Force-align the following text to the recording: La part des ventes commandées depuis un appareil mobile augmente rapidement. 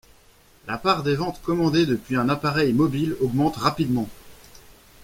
La 0.65 0.79
part 0.79 1.03
des 1.03 1.13
ventes 1.15 1.39
commandées 1.43 1.85
depuis 1.85 2.15
un 2.15 2.27
appareil 2.27 2.73
mobile 2.73 3.15
augmente 3.21 3.57
rapidement. 3.57 4.09